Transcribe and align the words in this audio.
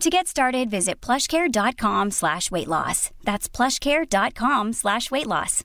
To 0.00 0.08
get 0.08 0.26
started, 0.28 0.70
visit 0.70 1.02
plushcare.com 1.02 2.10
slash 2.10 2.50
weight 2.50 2.68
loss. 2.68 3.10
That's 3.22 3.50
plushcare.com 3.50 4.72
slash 4.72 5.10
weight 5.10 5.26
loss. 5.26 5.62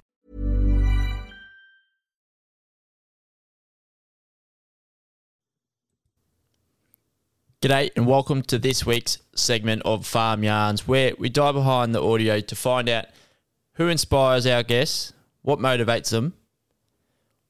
G'day 7.61 7.91
and 7.95 8.05
welcome 8.05 8.41
to 8.43 8.59
this 8.59 8.85
week's 8.85 9.19
segment 9.35 9.83
of 9.85 10.05
Farm 10.05 10.43
Yarns, 10.43 10.85
where 10.85 11.13
we 11.17 11.29
dive 11.29 11.55
behind 11.55 11.95
the 11.95 12.03
audio 12.03 12.41
to 12.41 12.55
find 12.57 12.89
out 12.89 13.05
who 13.75 13.87
inspires 13.87 14.45
our 14.45 14.63
guests, 14.63 15.13
what 15.43 15.59
motivates 15.59 16.09
them, 16.09 16.33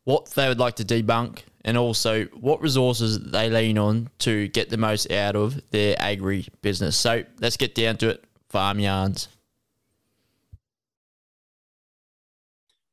what 0.03 0.27
they 0.27 0.47
would 0.47 0.59
like 0.59 0.75
to 0.75 0.85
debunk, 0.85 1.45
and 1.65 1.79
also 1.79 2.25
what 2.25 2.61
resources 2.61 3.19
they 3.31 3.49
lean 3.49 3.77
on 3.77 4.07
to 4.19 4.47
get 4.49 4.69
the 4.69 4.77
most 4.77 5.11
out 5.11 5.35
of 5.35 5.59
their 5.71 5.95
agri 5.99 6.47
business. 6.61 6.95
So 6.95 7.23
let's 7.41 7.57
get 7.57 7.73
down 7.73 7.97
to 7.97 8.09
it. 8.09 8.23
Farm 8.49 8.79
Yarns. 8.79 9.27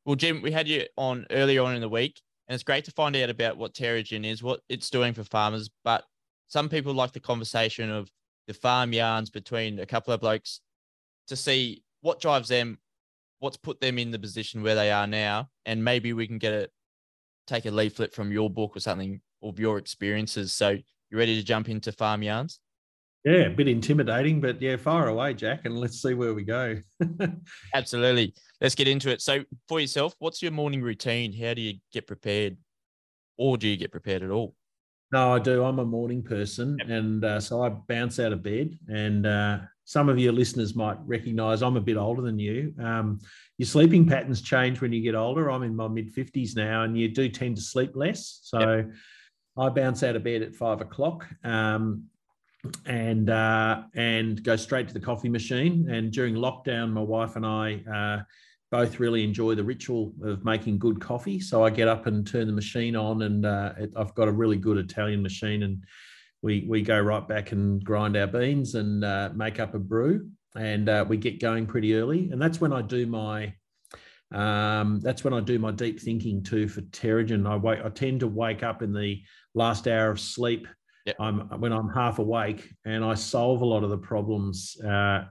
Well, 0.05 0.15
Jim, 0.15 0.41
we 0.41 0.51
had 0.51 0.67
you 0.67 0.85
on 0.97 1.25
earlier 1.29 1.61
on 1.61 1.75
in 1.75 1.81
the 1.81 1.87
week, 1.87 2.19
and 2.47 2.55
it's 2.55 2.63
great 2.63 2.83
to 2.85 2.91
find 2.91 3.15
out 3.15 3.29
about 3.29 3.57
what 3.57 3.73
Terragen 3.73 4.25
is, 4.25 4.43
what 4.43 4.59
it's 4.67 4.89
doing 4.89 5.13
for 5.13 5.23
farmers. 5.23 5.69
But 5.83 6.03
some 6.47 6.67
people 6.67 6.93
like 6.93 7.13
the 7.13 7.19
conversation 7.19 7.89
of 7.89 8.09
the 8.47 8.53
farm 8.53 8.91
yarns 8.91 9.29
between 9.29 9.79
a 9.79 9.85
couple 9.85 10.13
of 10.13 10.19
blokes 10.19 10.59
to 11.27 11.35
see 11.35 11.83
what 12.01 12.19
drives 12.19 12.49
them, 12.49 12.79
what's 13.39 13.55
put 13.55 13.79
them 13.79 13.99
in 13.99 14.11
the 14.11 14.19
position 14.19 14.63
where 14.63 14.75
they 14.75 14.91
are 14.91 15.07
now, 15.07 15.49
and 15.65 15.83
maybe 15.83 16.11
we 16.11 16.27
can 16.27 16.39
get 16.39 16.53
a 16.53 16.69
take 17.47 17.65
a 17.65 17.71
leaflet 17.71 18.13
from 18.13 18.31
your 18.31 18.49
book 18.49 18.75
or 18.75 18.79
something 18.79 19.21
of 19.41 19.59
your 19.59 19.77
experiences. 19.77 20.53
So 20.53 20.69
you 20.69 21.17
ready 21.17 21.35
to 21.35 21.43
jump 21.43 21.69
into 21.69 21.91
farm 21.91 22.23
yarns? 22.23 22.59
Yeah, 23.23 23.45
a 23.45 23.49
bit 23.49 23.69
intimidating, 23.69 24.41
but 24.41 24.61
yeah, 24.61 24.75
fire 24.75 25.07
away, 25.07 25.33
Jack, 25.33 25.61
and 25.63 25.77
let's 25.77 26.01
see 26.01 26.13
where 26.13 26.33
we 26.33 26.43
go. 26.43 26.77
Absolutely. 27.73 28.33
Let's 28.59 28.75
get 28.75 28.89
into 28.89 29.09
it. 29.09 29.21
So, 29.21 29.45
for 29.69 29.79
yourself, 29.79 30.13
what's 30.19 30.41
your 30.41 30.51
morning 30.51 30.81
routine? 30.81 31.31
How 31.31 31.53
do 31.53 31.61
you 31.61 31.75
get 31.93 32.05
prepared, 32.05 32.57
or 33.37 33.57
do 33.57 33.69
you 33.69 33.77
get 33.77 33.91
prepared 33.91 34.23
at 34.23 34.29
all? 34.29 34.55
No, 35.13 35.31
I 35.31 35.39
do. 35.39 35.63
I'm 35.63 35.79
a 35.79 35.85
morning 35.85 36.21
person, 36.21 36.75
yep. 36.79 36.89
and 36.89 37.23
uh, 37.23 37.39
so 37.39 37.63
I 37.63 37.69
bounce 37.69 38.19
out 38.19 38.33
of 38.33 38.43
bed. 38.43 38.77
And 38.89 39.25
uh, 39.25 39.59
some 39.85 40.09
of 40.09 40.17
your 40.17 40.33
listeners 40.33 40.75
might 40.75 40.97
recognise 41.05 41.61
I'm 41.61 41.77
a 41.77 41.81
bit 41.81 41.97
older 41.97 42.21
than 42.21 42.39
you. 42.39 42.73
Um, 42.81 43.19
your 43.57 43.67
sleeping 43.67 44.07
patterns 44.07 44.41
change 44.41 44.81
when 44.81 44.93
you 44.93 45.01
get 45.01 45.15
older. 45.15 45.51
I'm 45.51 45.63
in 45.63 45.75
my 45.75 45.87
mid 45.87 46.13
50s 46.13 46.55
now, 46.55 46.83
and 46.83 46.97
you 46.97 47.09
do 47.09 47.29
tend 47.29 47.55
to 47.57 47.61
sleep 47.61 47.91
less. 47.95 48.39
So. 48.43 48.59
Yep. 48.59 48.91
I 49.55 49.69
bounce 49.69 50.01
out 50.01 50.15
of 50.15 50.23
bed 50.23 50.41
at 50.41 50.55
five 50.55 50.81
o'clock. 50.81 51.27
Um, 51.43 52.05
and 52.85 53.29
uh, 53.29 53.83
and 53.93 54.41
go 54.43 54.55
straight 54.55 54.87
to 54.87 54.93
the 54.93 54.99
coffee 54.99 55.29
machine. 55.29 55.89
And 55.89 56.11
during 56.11 56.35
lockdown, 56.35 56.91
my 56.91 57.01
wife 57.01 57.35
and 57.35 57.45
I 57.45 57.81
uh, 57.93 58.23
both 58.71 58.99
really 58.99 59.23
enjoy 59.23 59.55
the 59.55 59.63
ritual 59.63 60.13
of 60.23 60.45
making 60.45 60.79
good 60.79 61.01
coffee. 61.01 61.39
So 61.39 61.63
I 61.63 61.69
get 61.69 61.87
up 61.87 62.07
and 62.07 62.25
turn 62.25 62.47
the 62.47 62.53
machine 62.53 62.95
on, 62.95 63.23
and 63.23 63.45
uh, 63.45 63.73
it, 63.77 63.91
I've 63.95 64.15
got 64.15 64.27
a 64.27 64.31
really 64.31 64.57
good 64.57 64.77
Italian 64.77 65.21
machine, 65.21 65.63
and 65.63 65.83
we 66.43 66.65
we 66.69 66.83
go 66.83 66.99
right 66.99 67.27
back 67.27 67.51
and 67.51 67.83
grind 67.83 68.15
our 68.15 68.27
beans 68.27 68.75
and 68.75 69.03
uh, 69.03 69.31
make 69.33 69.59
up 69.59 69.73
a 69.73 69.79
brew, 69.79 70.29
and 70.55 70.87
uh, 70.87 71.03
we 71.07 71.17
get 71.17 71.39
going 71.39 71.65
pretty 71.65 71.95
early. 71.95 72.29
And 72.31 72.39
that's 72.39 72.61
when 72.61 72.71
I 72.71 72.83
do 72.83 73.07
my 73.07 73.53
um, 74.31 74.99
that's 74.99 75.23
when 75.23 75.33
I 75.33 75.39
do 75.39 75.57
my 75.57 75.71
deep 75.71 75.99
thinking 75.99 76.43
too 76.43 76.67
for 76.67 76.81
Terragen. 76.81 77.49
I 77.49 77.55
wake, 77.55 77.79
I 77.83 77.89
tend 77.89 78.19
to 78.19 78.27
wake 78.27 78.61
up 78.61 78.83
in 78.83 78.93
the 78.93 79.21
last 79.55 79.87
hour 79.87 80.11
of 80.11 80.19
sleep 80.19 80.67
Yep. 81.05 81.15
I'm 81.19 81.39
when 81.59 81.73
I'm 81.73 81.89
half 81.89 82.19
awake 82.19 82.73
and 82.85 83.03
I 83.03 83.13
solve 83.15 83.61
a 83.61 83.65
lot 83.65 83.83
of 83.83 83.89
the 83.89 83.97
problems. 83.97 84.79
Uh, 84.79 85.25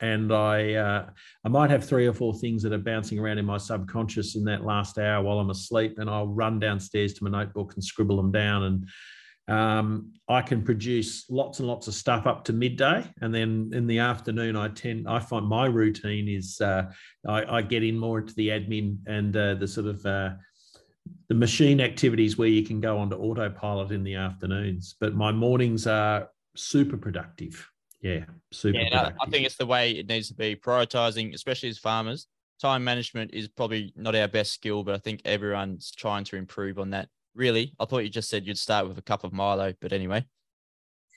and 0.00 0.32
I 0.32 0.74
uh, 0.74 1.10
I 1.44 1.48
might 1.48 1.70
have 1.70 1.84
three 1.84 2.06
or 2.06 2.14
four 2.14 2.32
things 2.32 2.62
that 2.62 2.72
are 2.72 2.78
bouncing 2.78 3.18
around 3.18 3.38
in 3.38 3.44
my 3.44 3.58
subconscious 3.58 4.36
in 4.36 4.44
that 4.44 4.64
last 4.64 4.96
hour 4.96 5.22
while 5.22 5.40
I'm 5.40 5.50
asleep, 5.50 5.98
and 5.98 6.08
I'll 6.08 6.28
run 6.28 6.60
downstairs 6.60 7.14
to 7.14 7.24
my 7.24 7.30
notebook 7.30 7.74
and 7.74 7.84
scribble 7.84 8.16
them 8.16 8.30
down. 8.30 8.62
And 8.62 8.88
um, 9.48 10.12
I 10.28 10.42
can 10.42 10.62
produce 10.62 11.28
lots 11.30 11.58
and 11.58 11.68
lots 11.68 11.88
of 11.88 11.94
stuff 11.94 12.26
up 12.26 12.44
to 12.44 12.52
midday, 12.52 13.04
and 13.22 13.34
then 13.34 13.70
in 13.72 13.86
the 13.86 13.98
afternoon, 13.98 14.56
I 14.56 14.68
tend 14.68 15.08
I 15.08 15.20
find 15.20 15.46
my 15.46 15.66
routine 15.66 16.28
is 16.28 16.60
uh, 16.60 16.90
I, 17.26 17.56
I, 17.56 17.62
get 17.62 17.82
in 17.82 17.98
more 17.98 18.18
into 18.18 18.34
the 18.34 18.48
admin 18.48 18.98
and 19.06 19.34
uh, 19.34 19.54
the 19.54 19.66
sort 19.66 19.86
of 19.86 20.04
uh, 20.04 20.30
the 21.28 21.34
machine 21.34 21.80
activities 21.80 22.36
where 22.36 22.48
you 22.48 22.62
can 22.62 22.80
go 22.80 22.98
onto 22.98 23.16
autopilot 23.16 23.90
in 23.90 24.04
the 24.04 24.16
afternoons. 24.16 24.96
But 25.00 25.14
my 25.14 25.32
mornings 25.32 25.86
are 25.86 26.28
super 26.54 26.98
productive. 26.98 27.70
Yeah, 28.02 28.24
super. 28.52 28.78
Yeah, 28.78 29.12
I 29.18 29.30
think 29.30 29.46
it's 29.46 29.56
the 29.56 29.66
way 29.66 29.92
it 29.92 30.08
needs 30.08 30.28
to 30.28 30.34
be. 30.34 30.56
Prioritizing, 30.56 31.32
especially 31.34 31.70
as 31.70 31.78
farmers, 31.78 32.26
time 32.60 32.84
management 32.84 33.32
is 33.32 33.48
probably 33.48 33.92
not 33.96 34.14
our 34.14 34.28
best 34.28 34.52
skill, 34.52 34.84
but 34.84 34.94
I 34.94 34.98
think 34.98 35.22
everyone's 35.24 35.90
trying 35.90 36.24
to 36.24 36.36
improve 36.36 36.78
on 36.78 36.90
that. 36.90 37.08
Really, 37.38 37.72
I 37.78 37.84
thought 37.84 38.00
you 38.00 38.08
just 38.08 38.28
said 38.28 38.48
you'd 38.48 38.58
start 38.58 38.88
with 38.88 38.98
a 38.98 39.02
cup 39.02 39.22
of 39.22 39.32
Milo, 39.32 39.72
but 39.80 39.92
anyway. 39.92 40.26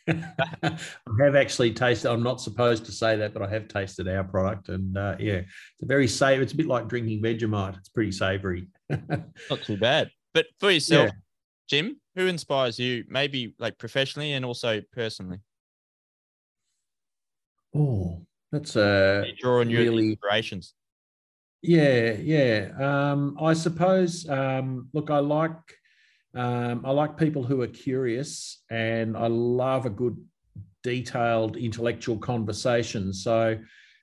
I 0.08 0.78
have 1.20 1.36
actually 1.36 1.74
tasted. 1.74 2.12
I'm 2.12 2.22
not 2.22 2.40
supposed 2.40 2.86
to 2.86 2.92
say 2.92 3.16
that, 3.16 3.34
but 3.34 3.42
I 3.42 3.50
have 3.50 3.68
tasted 3.68 4.08
our 4.08 4.24
product, 4.24 4.70
and 4.70 4.96
uh, 4.96 5.16
yeah, 5.20 5.38
it's 5.38 5.82
a 5.82 5.88
very 5.88 6.08
safe. 6.08 6.40
It's 6.40 6.54
a 6.54 6.56
bit 6.56 6.68
like 6.68 6.88
drinking 6.88 7.24
Vegemite. 7.24 7.76
It's 7.76 7.90
pretty 7.90 8.12
savoury. 8.12 8.68
not 8.90 9.64
too 9.64 9.78
bad. 9.78 10.12
But 10.36 10.46
for 10.60 10.70
yourself, 10.70 11.10
yeah. 11.10 11.16
Jim, 11.68 12.00
who 12.16 12.28
inspires 12.28 12.78
you? 12.78 13.04
Maybe 13.08 13.56
like 13.58 13.80
professionally 13.80 14.34
and 14.34 14.46
also 14.46 14.84
personally. 14.94 15.40
Oh, 17.76 18.22
that's 18.52 18.76
a 18.76 19.24
you 19.26 19.34
draw 19.40 19.62
on 19.62 19.72
your 19.72 19.82
really, 19.82 20.10
inspirations. 20.10 20.76
Yeah, 21.64 22.12
yeah. 22.12 22.70
Um, 22.80 23.38
I 23.42 23.54
suppose. 23.54 24.30
Um, 24.30 24.88
look, 24.94 25.10
I 25.10 25.18
like 25.18 25.58
um, 26.36 26.84
I 26.86 26.92
like 26.92 27.18
people 27.18 27.44
who 27.44 27.62
are 27.62 27.68
curious, 27.68 28.64
and 28.70 29.18
I 29.18 29.28
love 29.28 29.86
a 29.86 29.90
good 29.90 30.18
detailed 30.84 31.58
intellectual 31.58 32.18
conversation. 32.18 33.14
So, 33.14 33.58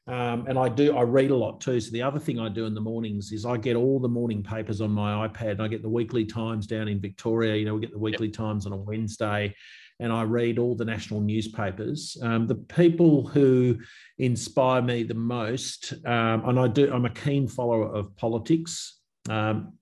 um, 0.06 0.46
and 0.46 0.58
I 0.58 0.68
do, 0.68 0.96
I 0.96 1.02
read 1.02 1.30
a 1.30 1.36
lot 1.36 1.60
too. 1.60 1.80
So 1.80 1.90
the 1.90 2.02
other 2.02 2.18
thing 2.20 2.38
I 2.38 2.48
do 2.48 2.66
in 2.66 2.74
the 2.74 2.80
mornings 2.80 3.32
is 3.32 3.44
I 3.44 3.56
get 3.56 3.76
all 3.76 3.98
the 3.98 4.08
morning 4.08 4.42
papers 4.42 4.80
on 4.80 4.90
my 4.90 5.28
iPad. 5.28 5.52
And 5.52 5.62
I 5.62 5.68
get 5.68 5.82
the 5.82 5.88
weekly 5.88 6.24
times 6.24 6.66
down 6.66 6.88
in 6.88 7.00
Victoria. 7.00 7.56
You 7.56 7.64
know, 7.64 7.74
we 7.74 7.80
get 7.80 7.92
the 7.92 7.98
weekly 7.98 8.28
yep. 8.28 8.36
times 8.36 8.64
on 8.64 8.72
a 8.72 8.76
Wednesday 8.76 9.54
and 10.00 10.12
I 10.12 10.22
read 10.22 10.58
all 10.58 10.74
the 10.74 10.84
national 10.84 11.20
newspapers. 11.20 12.16
Um, 12.22 12.46
the 12.46 12.54
people 12.54 13.26
who 13.26 13.78
inspire 14.18 14.80
me 14.80 15.02
the 15.02 15.14
most, 15.14 15.92
um, 16.06 16.48
and 16.48 16.58
I 16.58 16.68
do, 16.68 16.92
I'm 16.92 17.04
a 17.04 17.10
keen 17.10 17.48
follower 17.48 17.86
of 17.86 18.16
politics, 18.16 19.00
um, 19.28 19.72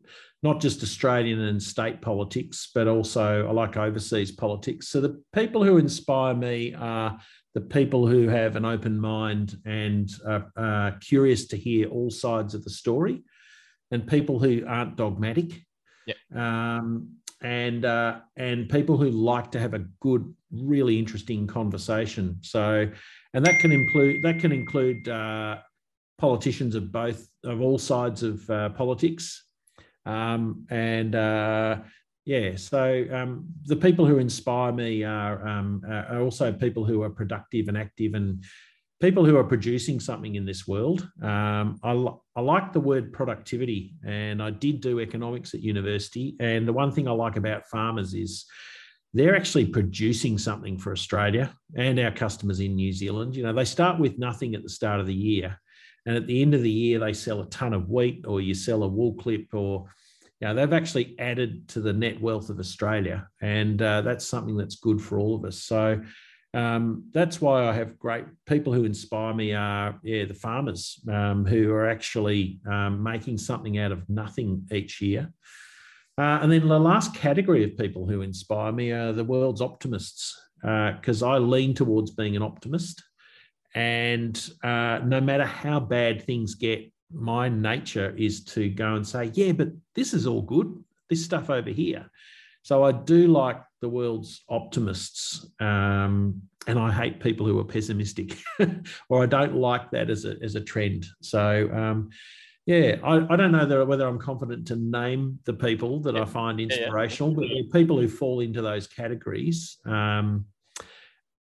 not 0.46 0.60
just 0.60 0.82
Australian 0.82 1.40
and 1.40 1.60
state 1.60 2.00
politics, 2.00 2.70
but 2.72 2.86
also 2.86 3.48
I 3.48 3.52
like 3.52 3.76
overseas 3.76 4.30
politics. 4.30 4.88
So 4.88 5.00
the 5.00 5.20
people 5.32 5.64
who 5.64 5.76
inspire 5.76 6.34
me 6.34 6.72
are 6.74 7.18
the 7.54 7.62
people 7.62 8.06
who 8.06 8.28
have 8.28 8.54
an 8.54 8.64
open 8.64 9.00
mind 9.00 9.58
and 9.64 10.08
are 10.24 10.98
curious 11.00 11.48
to 11.48 11.56
hear 11.56 11.88
all 11.88 12.10
sides 12.10 12.54
of 12.54 12.62
the 12.62 12.70
story, 12.70 13.24
and 13.90 14.06
people 14.06 14.38
who 14.38 14.64
aren't 14.66 14.96
dogmatic. 14.96 15.50
Yep. 16.06 16.16
Um, 16.34 17.08
and 17.42 17.84
uh, 17.84 18.20
and 18.36 18.68
people 18.68 18.96
who 18.96 19.10
like 19.10 19.50
to 19.52 19.60
have 19.60 19.74
a 19.74 19.84
good, 20.00 20.32
really 20.52 20.96
interesting 20.98 21.46
conversation. 21.46 22.38
So, 22.42 22.88
and 23.34 23.44
that 23.44 23.58
can 23.58 23.72
include 23.72 24.22
that 24.22 24.38
can 24.38 24.52
include 24.52 25.08
uh, 25.08 25.58
politicians 26.18 26.74
of 26.76 26.92
both 26.92 27.26
of 27.44 27.60
all 27.60 27.78
sides 27.78 28.22
of 28.22 28.48
uh, 28.48 28.68
politics, 28.70 29.45
um, 30.06 30.66
and 30.70 31.14
uh, 31.14 31.78
yeah. 32.24 32.56
So 32.56 33.06
um, 33.12 33.46
the 33.64 33.76
people 33.76 34.06
who 34.06 34.18
inspire 34.18 34.72
me 34.72 35.04
are, 35.04 35.46
um, 35.46 35.82
are 35.88 36.20
also 36.20 36.52
people 36.52 36.84
who 36.84 37.02
are 37.02 37.10
productive 37.10 37.68
and 37.68 37.76
active 37.76 38.14
and 38.14 38.42
people 39.00 39.24
who 39.24 39.36
are 39.36 39.44
producing 39.44 40.00
something 40.00 40.36
in 40.36 40.46
this 40.46 40.66
world. 40.66 41.08
Um, 41.22 41.78
I, 41.82 42.06
I 42.34 42.40
like 42.40 42.72
the 42.72 42.80
word 42.80 43.12
productivity, 43.12 43.94
and 44.04 44.42
I 44.42 44.50
did 44.50 44.80
do 44.80 45.00
economics 45.00 45.54
at 45.54 45.60
university. 45.60 46.34
And 46.40 46.66
the 46.66 46.72
one 46.72 46.92
thing 46.92 47.06
I 47.06 47.12
like 47.12 47.36
about 47.36 47.66
farmers 47.66 48.14
is 48.14 48.46
they're 49.12 49.36
actually 49.36 49.66
producing 49.66 50.38
something 50.38 50.78
for 50.78 50.92
Australia 50.92 51.54
and 51.76 51.98
our 52.00 52.10
customers 52.10 52.60
in 52.60 52.74
New 52.74 52.92
Zealand. 52.92 53.36
You 53.36 53.44
know, 53.44 53.52
they 53.52 53.64
start 53.64 53.98
with 53.98 54.18
nothing 54.18 54.54
at 54.54 54.62
the 54.62 54.68
start 54.68 55.00
of 55.00 55.06
the 55.06 55.14
year. 55.14 55.58
And 56.06 56.16
at 56.16 56.26
the 56.26 56.40
end 56.40 56.54
of 56.54 56.62
the 56.62 56.70
year, 56.70 56.98
they 56.98 57.12
sell 57.12 57.40
a 57.40 57.46
ton 57.46 57.74
of 57.74 57.90
wheat 57.90 58.24
or 58.26 58.40
you 58.40 58.54
sell 58.54 58.84
a 58.84 58.88
wool 58.88 59.14
clip 59.14 59.52
or, 59.52 59.86
you 60.40 60.48
know, 60.48 60.54
they've 60.54 60.72
actually 60.72 61.16
added 61.18 61.68
to 61.68 61.80
the 61.80 61.92
net 61.92 62.20
wealth 62.20 62.48
of 62.48 62.60
Australia. 62.60 63.28
And 63.40 63.82
uh, 63.82 64.02
that's 64.02 64.26
something 64.26 64.56
that's 64.56 64.76
good 64.76 65.00
for 65.02 65.18
all 65.18 65.34
of 65.34 65.44
us. 65.44 65.62
So 65.62 66.00
um, 66.54 67.04
that's 67.12 67.40
why 67.40 67.68
I 67.68 67.72
have 67.74 67.98
great 67.98 68.24
people 68.46 68.72
who 68.72 68.84
inspire 68.84 69.34
me 69.34 69.52
are 69.52 70.00
yeah 70.02 70.24
the 70.24 70.32
farmers 70.32 70.98
um, 71.12 71.44
who 71.44 71.70
are 71.72 71.86
actually 71.88 72.60
um, 72.66 73.02
making 73.02 73.36
something 73.36 73.76
out 73.76 73.92
of 73.92 74.08
nothing 74.08 74.66
each 74.72 75.02
year. 75.02 75.30
Uh, 76.16 76.38
and 76.40 76.50
then 76.50 76.66
the 76.66 76.80
last 76.80 77.14
category 77.14 77.62
of 77.62 77.76
people 77.76 78.06
who 78.06 78.22
inspire 78.22 78.72
me 78.72 78.90
are 78.90 79.12
the 79.12 79.24
world's 79.24 79.60
optimists 79.60 80.34
because 80.62 81.22
uh, 81.22 81.28
I 81.28 81.38
lean 81.38 81.74
towards 81.74 82.12
being 82.12 82.36
an 82.36 82.42
optimist. 82.42 83.02
And 83.76 84.50
uh, 84.64 85.00
no 85.04 85.20
matter 85.20 85.44
how 85.44 85.78
bad 85.80 86.22
things 86.22 86.54
get, 86.54 86.90
my 87.12 87.50
nature 87.50 88.14
is 88.16 88.42
to 88.46 88.70
go 88.70 88.94
and 88.94 89.06
say, 89.06 89.30
yeah, 89.34 89.52
but 89.52 89.68
this 89.94 90.14
is 90.14 90.26
all 90.26 90.40
good. 90.40 90.82
This 91.10 91.22
stuff 91.22 91.50
over 91.50 91.68
here. 91.68 92.10
So 92.62 92.82
I 92.82 92.90
do 92.90 93.28
like 93.28 93.62
the 93.82 93.88
world's 93.88 94.42
optimists, 94.48 95.46
um, 95.60 96.42
and 96.66 96.78
I 96.78 96.90
hate 96.90 97.20
people 97.20 97.46
who 97.46 97.60
are 97.60 97.64
pessimistic, 97.64 98.36
or 99.08 99.22
I 99.22 99.26
don't 99.26 99.54
like 99.54 99.90
that 99.92 100.10
as 100.10 100.24
a 100.24 100.34
as 100.42 100.56
a 100.56 100.60
trend. 100.60 101.06
So 101.22 101.70
um, 101.72 102.08
yeah, 102.64 102.96
I, 103.04 103.32
I 103.32 103.36
don't 103.36 103.52
know 103.52 103.84
whether 103.84 104.08
I'm 104.08 104.18
confident 104.18 104.66
to 104.68 104.76
name 104.76 105.38
the 105.44 105.52
people 105.52 106.00
that 106.00 106.16
I 106.16 106.24
find 106.24 106.58
inspirational, 106.58 107.40
yeah, 107.40 107.48
yeah. 107.48 107.62
but 107.70 107.78
people 107.78 108.00
who 108.00 108.08
fall 108.08 108.40
into 108.40 108.62
those 108.62 108.88
categories. 108.88 109.78
Um, 109.86 110.46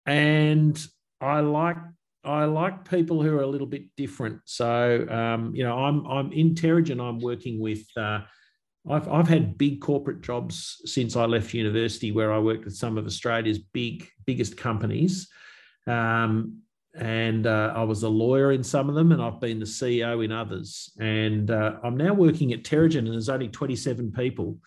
and 0.04 0.78
I 1.22 1.40
like 1.40 1.78
I 2.24 2.44
like 2.44 2.88
people 2.88 3.22
who 3.22 3.36
are 3.36 3.42
a 3.42 3.46
little 3.46 3.66
bit 3.66 3.84
different. 3.96 4.40
So 4.44 5.06
um, 5.08 5.54
you 5.54 5.64
know, 5.64 5.76
I'm 5.78 6.06
I'm 6.06 6.32
in 6.32 6.54
Terragen. 6.54 7.00
I'm 7.00 7.20
working 7.20 7.60
with 7.60 7.84
uh, 7.96 8.20
I've, 8.88 9.08
I've 9.08 9.28
had 9.28 9.56
big 9.56 9.80
corporate 9.80 10.20
jobs 10.20 10.82
since 10.84 11.16
I 11.16 11.24
left 11.24 11.54
university 11.54 12.12
where 12.12 12.32
I 12.32 12.38
worked 12.38 12.64
with 12.64 12.76
some 12.76 12.98
of 12.98 13.06
Australia's 13.06 13.58
big, 13.58 14.08
biggest 14.26 14.56
companies. 14.56 15.28
Um, 15.86 16.60
and 16.94 17.46
uh, 17.46 17.72
I 17.74 17.82
was 17.82 18.02
a 18.02 18.08
lawyer 18.08 18.52
in 18.52 18.62
some 18.62 18.88
of 18.88 18.94
them, 18.94 19.10
and 19.10 19.20
I've 19.20 19.40
been 19.40 19.58
the 19.58 19.64
CEO 19.64 20.24
in 20.24 20.30
others. 20.30 20.92
And 21.00 21.50
uh, 21.50 21.76
I'm 21.82 21.96
now 21.96 22.12
working 22.12 22.52
at 22.52 22.62
Terragen, 22.62 22.98
and 22.98 23.12
there's 23.12 23.28
only 23.28 23.48
27 23.48 24.12
people, 24.12 24.58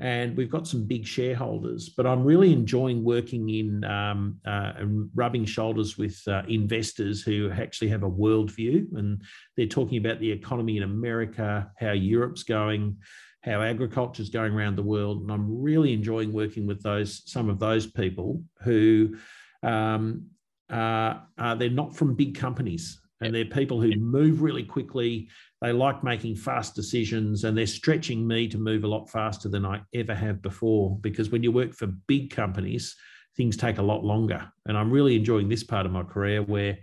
and 0.00 0.36
we've 0.36 0.50
got 0.50 0.66
some 0.66 0.84
big 0.84 1.06
shareholders. 1.06 1.88
But 1.88 2.06
I'm 2.06 2.24
really 2.24 2.52
enjoying 2.52 3.02
working 3.02 3.48
in 3.48 3.84
um, 3.84 4.38
uh, 4.46 4.72
and 4.76 5.10
rubbing 5.14 5.44
shoulders 5.44 5.98
with 5.98 6.20
uh, 6.28 6.42
investors 6.48 7.22
who 7.22 7.50
actually 7.50 7.88
have 7.88 8.04
a 8.04 8.10
worldview, 8.10 8.86
and 8.96 9.22
they're 9.56 9.66
talking 9.66 9.98
about 9.98 10.20
the 10.20 10.30
economy 10.30 10.76
in 10.76 10.84
America, 10.84 11.70
how 11.76 11.92
Europe's 11.92 12.44
going, 12.44 12.96
how 13.42 13.60
agriculture 13.60 14.22
is 14.22 14.28
going 14.28 14.52
around 14.52 14.76
the 14.76 14.82
world. 14.82 15.22
And 15.22 15.32
I'm 15.32 15.62
really 15.62 15.92
enjoying 15.92 16.32
working 16.32 16.66
with 16.66 16.82
those 16.82 17.22
some 17.30 17.48
of 17.48 17.58
those 17.58 17.86
people 17.86 18.42
who 18.62 19.16
um, 19.62 20.26
uh, 20.70 21.14
uh, 21.38 21.54
they're 21.56 21.70
not 21.70 21.96
from 21.96 22.14
big 22.14 22.36
companies 22.36 23.00
and 23.20 23.34
they're 23.34 23.44
people 23.44 23.80
who 23.80 23.96
move 23.96 24.42
really 24.42 24.62
quickly. 24.62 25.28
They 25.60 25.72
like 25.72 26.04
making 26.04 26.36
fast 26.36 26.74
decisions 26.74 27.44
and 27.44 27.56
they're 27.56 27.66
stretching 27.66 28.26
me 28.26 28.48
to 28.48 28.58
move 28.58 28.84
a 28.84 28.88
lot 28.88 29.10
faster 29.10 29.48
than 29.48 29.66
I 29.66 29.80
ever 29.94 30.14
have 30.14 30.40
before. 30.40 30.98
Because 31.00 31.30
when 31.30 31.42
you 31.42 31.50
work 31.50 31.74
for 31.74 31.86
big 31.86 32.30
companies, 32.30 32.94
things 33.36 33.56
take 33.56 33.78
a 33.78 33.82
lot 33.82 34.04
longer. 34.04 34.50
And 34.66 34.76
I'm 34.76 34.90
really 34.90 35.16
enjoying 35.16 35.48
this 35.48 35.64
part 35.64 35.86
of 35.86 35.92
my 35.92 36.02
career 36.02 36.42
where 36.42 36.78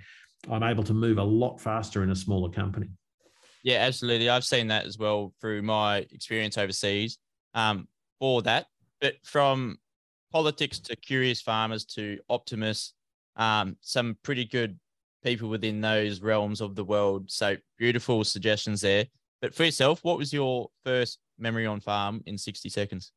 I'm 0.50 0.64
able 0.64 0.84
to 0.84 0.94
move 0.94 1.18
a 1.18 1.24
lot 1.24 1.60
faster 1.60 2.04
in 2.04 2.12
a 2.12 2.16
smaller 2.16 2.50
company. 2.50 2.88
Yeah, 3.64 3.78
absolutely. 3.78 4.30
I've 4.30 4.44
seen 4.44 4.68
that 4.68 4.86
as 4.86 4.98
well 4.98 5.34
through 5.42 5.62
my 5.64 5.98
experience 6.12 6.58
overseas 6.58 7.18
um, 7.54 7.88
for 8.20 8.42
that. 8.44 8.68
But 9.02 9.16
from 9.24 9.78
politics 10.32 10.80
to 10.80 10.96
curious 10.96 11.42
farmers 11.42 11.86
to 11.86 12.20
optimists, 12.30 12.94
um, 13.38 13.78
some 13.82 14.18
pretty 14.22 14.46
good 14.46 14.78
people 15.26 15.50
within 15.50 15.82
those 15.82 16.22
realms 16.22 16.62
of 16.62 16.76
the 16.76 16.84
world. 16.84 17.30
So 17.30 17.58
beautiful 17.78 18.24
suggestions 18.24 18.82
there. 18.82 19.06
But 19.42 19.54
for 19.54 19.66
yourself, 19.66 20.04
what 20.04 20.18
was 20.18 20.32
your 20.32 20.70
first 20.86 21.20
memory 21.38 21.66
on 21.66 21.82
farm 21.82 22.22
in 22.26 22.38
60 22.38 22.70
seconds? 22.70 23.12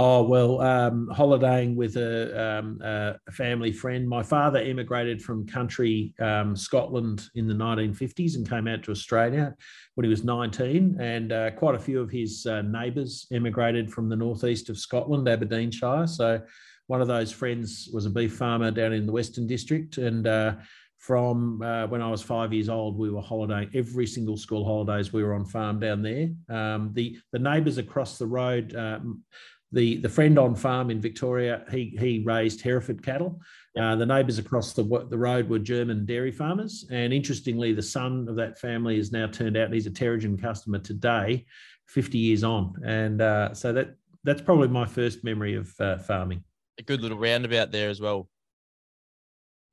Oh 0.00 0.22
well, 0.22 0.60
um, 0.60 1.08
holidaying 1.08 1.74
with 1.74 1.96
a, 1.96 2.60
um, 2.60 2.80
a, 2.84 3.32
family 3.32 3.72
friend. 3.72 4.08
My 4.08 4.22
father 4.22 4.60
emigrated 4.60 5.20
from 5.20 5.44
country 5.44 6.14
um, 6.20 6.54
Scotland 6.54 7.24
in 7.34 7.48
the 7.48 7.54
1950s 7.54 8.36
and 8.36 8.48
came 8.48 8.68
out 8.68 8.84
to 8.84 8.92
Australia 8.92 9.56
when 9.96 10.04
he 10.04 10.08
was 10.08 10.22
19. 10.22 10.98
And 11.00 11.32
uh, 11.32 11.50
quite 11.50 11.74
a 11.74 11.80
few 11.80 12.00
of 12.00 12.12
his 12.12 12.46
uh, 12.46 12.62
neighbours 12.62 13.26
emigrated 13.32 13.92
from 13.92 14.08
the 14.08 14.14
northeast 14.14 14.70
of 14.70 14.78
Scotland, 14.78 15.28
Aberdeenshire. 15.28 16.06
So 16.06 16.42
one 16.88 17.00
of 17.00 17.06
those 17.06 17.30
friends 17.30 17.88
was 17.92 18.06
a 18.06 18.10
beef 18.10 18.36
farmer 18.36 18.70
down 18.70 18.92
in 18.92 19.06
the 19.06 19.12
Western 19.12 19.46
District, 19.46 19.98
and 19.98 20.26
uh, 20.26 20.54
from 20.96 21.62
uh, 21.62 21.86
when 21.86 22.02
I 22.02 22.10
was 22.10 22.22
five 22.22 22.52
years 22.52 22.68
old, 22.68 22.98
we 22.98 23.10
were 23.10 23.20
holidaying 23.20 23.70
every 23.74 24.06
single 24.06 24.36
school 24.36 24.64
holidays. 24.64 25.12
We 25.12 25.22
were 25.22 25.34
on 25.34 25.44
farm 25.44 25.78
down 25.78 26.02
there. 26.02 26.30
Um, 26.48 26.90
the 26.94 27.18
the 27.30 27.38
neighbours 27.38 27.78
across 27.78 28.18
the 28.18 28.26
road, 28.26 28.74
um, 28.74 29.22
the 29.70 29.98
the 29.98 30.08
friend 30.08 30.38
on 30.38 30.54
farm 30.54 30.90
in 30.90 31.00
Victoria, 31.00 31.64
he 31.70 31.96
he 32.00 32.22
raised 32.24 32.62
Hereford 32.62 33.02
cattle. 33.02 33.40
Uh, 33.78 33.94
the 33.94 34.06
neighbours 34.06 34.38
across 34.38 34.72
the 34.72 34.82
the 35.10 35.18
road 35.18 35.48
were 35.48 35.58
German 35.58 36.06
dairy 36.06 36.32
farmers, 36.32 36.86
and 36.90 37.12
interestingly, 37.12 37.74
the 37.74 37.82
son 37.82 38.26
of 38.30 38.36
that 38.36 38.58
family 38.58 38.96
has 38.96 39.12
now 39.12 39.26
turned 39.26 39.58
out 39.58 39.72
he's 39.72 39.86
a 39.86 39.90
Terragen 39.90 40.40
customer 40.40 40.78
today, 40.78 41.44
fifty 41.86 42.16
years 42.16 42.44
on, 42.44 42.72
and 42.82 43.20
uh, 43.20 43.52
so 43.52 43.74
that 43.74 43.94
that's 44.24 44.40
probably 44.40 44.68
my 44.68 44.86
first 44.86 45.22
memory 45.22 45.54
of 45.54 45.72
uh, 45.80 45.98
farming. 45.98 46.42
A 46.78 46.82
good 46.82 47.00
little 47.00 47.18
roundabout 47.18 47.72
there 47.72 47.90
as 47.90 48.00
well. 48.00 48.28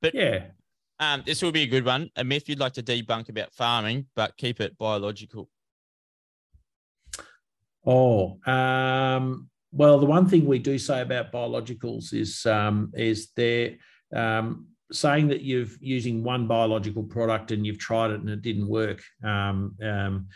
But 0.02 0.16
yeah, 0.16 0.46
um, 1.00 1.24
this 1.26 1.42
will 1.42 1.52
be 1.52 1.64
a 1.64 1.68
good 1.68 1.86
one. 1.86 2.10
A 2.16 2.24
myth 2.24 2.48
you'd 2.48 2.60
like 2.60 2.74
to 2.74 2.84
debunk 2.84 3.30
about 3.30 3.54
farming, 3.54 4.08
but 4.16 4.38
keep 4.38 4.62
it 4.62 4.78
biological. 4.78 5.50
Oh, 7.86 8.40
um, 8.46 9.50
well, 9.72 10.00
the 10.00 10.06
one 10.06 10.28
thing 10.28 10.46
we 10.46 10.60
do 10.60 10.78
say 10.78 11.02
about 11.02 11.32
biologicals 11.32 12.14
is 12.14 12.46
um, 12.46 12.92
is 12.96 13.30
they're 13.36 13.76
um, 14.16 14.68
saying 14.92 15.28
that 15.28 15.42
you've 15.42 15.78
using 15.82 16.24
one 16.24 16.48
biological 16.48 17.04
product 17.04 17.52
and 17.52 17.66
you've 17.66 17.80
tried 17.80 18.12
it 18.12 18.22
and 18.22 18.30
it 18.30 18.42
didn't 18.42 18.68
work. 18.68 19.04
Um, 19.24 19.76
um 19.84 20.28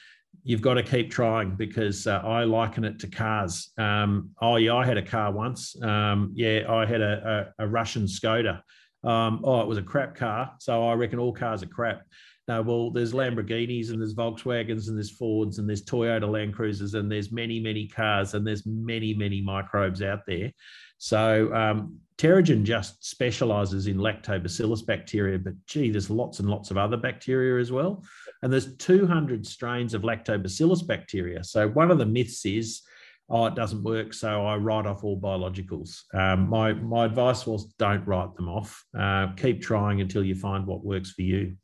you've 0.44 0.62
got 0.62 0.76
to 0.76 0.84
keep 0.84 1.12
trying 1.12 1.56
because 1.56 2.08
uh, 2.08 2.22
I 2.24 2.44
liken 2.44 2.84
it 2.84 3.00
to 3.00 3.08
cars. 3.08 3.72
Um, 3.78 4.32
oh 4.42 4.56
yeah, 4.56 4.76
I 4.76 4.86
had 4.86 4.98
a 4.98 5.02
car 5.02 5.32
once. 5.32 5.76
Um, 5.82 6.32
yeah, 6.34 6.62
I 6.70 6.86
had 6.86 7.02
a, 7.02 7.54
a, 7.58 7.66
a 7.66 7.68
Russian 7.68 8.06
Skoda. 8.06 8.62
Um, 9.04 9.42
oh, 9.44 9.62
it 9.62 9.68
was 9.68 9.78
a 9.78 9.84
crap 9.84 10.16
car. 10.16 10.52
So 10.60 10.88
I 10.88 10.94
reckon 10.94 11.20
all 11.20 11.34
cars 11.34 11.64
are 11.64 11.68
crap. 11.68 12.02
No, 12.50 12.64
well, 12.64 12.90
there's 12.90 13.14
Lamborghinis 13.14 13.92
and 13.92 14.02
there's 14.02 14.16
Volkswagens 14.16 14.88
and 14.88 14.98
there's 14.98 15.12
Fords 15.12 15.60
and 15.60 15.70
there's 15.70 15.86
Toyota 15.86 16.28
Land 16.28 16.56
Cruisers 16.56 16.96
and 16.96 17.10
there's 17.10 17.32
many, 17.32 17.60
many 17.60 17.88
cars 17.88 18.34
and 18.34 18.46
there's 18.46 18.66
many, 18.66 19.14
many 19.14 19.40
microbes 19.40 20.02
out 20.02 20.22
there. 20.26 20.52
So 20.98 21.54
um, 21.54 22.00
Terragen 22.18 22.64
just 22.64 23.08
specializes 23.08 23.86
in 23.86 23.98
lactobacillus 23.98 24.84
bacteria, 24.84 25.38
but 25.38 25.54
gee, 25.68 25.92
there's 25.92 26.10
lots 26.10 26.40
and 26.40 26.50
lots 26.50 26.72
of 26.72 26.78
other 26.78 26.98
bacteria 26.98 27.62
as 27.62 27.72
well. 27.72 28.04
And 28.42 28.52
there's 28.52 28.76
200 28.78 29.46
strains 29.46 29.94
of 29.94 30.02
lactobacillus 30.02 30.88
bacteria. 30.88 31.44
So 31.44 31.68
one 31.68 31.92
of 31.92 32.00
the 32.00 32.08
myths 32.08 32.48
is, 32.48 32.82
oh, 33.30 33.46
it 33.46 33.54
doesn't 33.54 33.84
work, 33.84 34.12
so 34.12 34.44
I 34.48 34.56
write 34.56 34.88
off 34.88 35.04
all 35.04 35.22
biologicals. 35.22 36.02
Um, 36.16 36.50
my 36.50 36.74
my 36.74 37.06
advice 37.06 37.46
was 37.46 37.66
don't 37.78 38.08
write 38.08 38.34
them 38.34 38.50
off. 38.50 38.84
Uh, 38.98 39.34
keep 39.38 39.62
trying 39.62 40.02
until 40.02 40.24
you 40.24 40.34
find 40.34 40.66
what 40.66 40.84
works 40.84 41.12
for 41.12 41.22
you. 41.22 41.56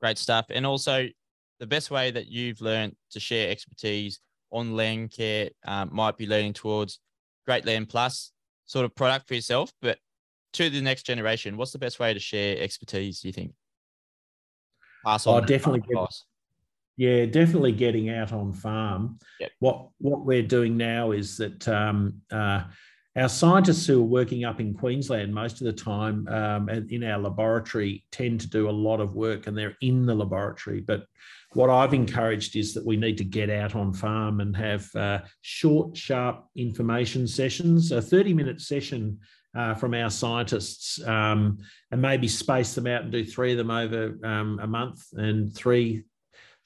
Great 0.00 0.18
stuff. 0.18 0.46
And 0.50 0.66
also, 0.66 1.08
the 1.58 1.66
best 1.66 1.90
way 1.90 2.10
that 2.10 2.26
you've 2.28 2.60
learned 2.60 2.96
to 3.10 3.20
share 3.20 3.50
expertise 3.50 4.20
on 4.50 4.74
land 4.74 5.12
care 5.12 5.50
um, 5.66 5.90
might 5.92 6.16
be 6.16 6.26
leaning 6.26 6.52
towards 6.52 7.00
Great 7.46 7.66
Land 7.66 7.88
Plus 7.88 8.32
sort 8.66 8.84
of 8.84 8.94
product 8.94 9.28
for 9.28 9.34
yourself, 9.34 9.72
but 9.82 9.98
to 10.52 10.70
the 10.70 10.80
next 10.80 11.04
generation, 11.04 11.56
what's 11.56 11.72
the 11.72 11.78
best 11.78 12.00
way 12.00 12.14
to 12.14 12.20
share 12.20 12.58
expertise? 12.58 13.20
Do 13.20 13.28
you 13.28 13.32
think? 13.32 13.52
Pass 15.04 15.26
on. 15.26 15.42
Oh, 15.42 15.46
definitely. 15.46 15.80
Get, 15.80 16.08
yeah, 16.96 17.24
definitely 17.26 17.72
getting 17.72 18.10
out 18.10 18.32
on 18.32 18.52
farm. 18.52 19.18
Yep. 19.40 19.50
What 19.60 19.88
what 19.98 20.24
we're 20.24 20.42
doing 20.42 20.76
now 20.76 21.12
is 21.12 21.36
that 21.38 21.66
um, 21.68 22.20
uh, 22.30 22.64
our 23.16 23.28
scientists 23.28 23.86
who 23.86 24.00
are 24.00 24.06
working 24.06 24.44
up 24.44 24.60
in 24.60 24.72
Queensland 24.72 25.34
most 25.34 25.60
of 25.60 25.64
the 25.64 25.72
time 25.72 26.28
um, 26.28 26.68
in 26.68 27.02
our 27.02 27.18
laboratory 27.18 28.04
tend 28.12 28.40
to 28.40 28.48
do 28.48 28.68
a 28.68 28.70
lot 28.70 29.00
of 29.00 29.14
work 29.14 29.46
and 29.46 29.58
they're 29.58 29.76
in 29.80 30.06
the 30.06 30.14
laboratory. 30.14 30.80
But 30.80 31.06
what 31.54 31.70
I've 31.70 31.92
encouraged 31.92 32.54
is 32.54 32.72
that 32.74 32.86
we 32.86 32.96
need 32.96 33.18
to 33.18 33.24
get 33.24 33.50
out 33.50 33.74
on 33.74 33.92
farm 33.92 34.40
and 34.40 34.56
have 34.56 34.94
uh, 34.94 35.22
short, 35.40 35.96
sharp 35.96 36.44
information 36.54 37.26
sessions. 37.26 37.90
A 37.90 38.00
30 38.00 38.32
minute 38.32 38.60
session 38.60 39.18
uh, 39.56 39.74
from 39.74 39.94
our 39.94 40.10
scientists 40.10 41.04
um, 41.04 41.58
and 41.90 42.00
maybe 42.00 42.28
space 42.28 42.74
them 42.76 42.86
out 42.86 43.02
and 43.02 43.10
do 43.10 43.24
three 43.24 43.50
of 43.50 43.58
them 43.58 43.72
over 43.72 44.16
um, 44.24 44.60
a 44.62 44.66
month 44.66 45.02
and 45.14 45.52
three 45.52 46.04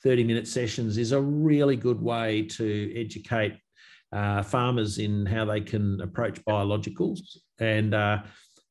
30 0.02 0.24
minute 0.24 0.46
sessions 0.46 0.98
is 0.98 1.12
a 1.12 1.20
really 1.20 1.76
good 1.76 2.00
way 2.02 2.42
to 2.42 2.92
educate 2.94 3.56
uh, 4.14 4.42
farmers 4.42 4.98
in 4.98 5.26
how 5.26 5.44
they 5.44 5.60
can 5.60 6.00
approach 6.00 6.42
biologicals. 6.44 7.20
And 7.58 7.94
uh, 7.94 8.22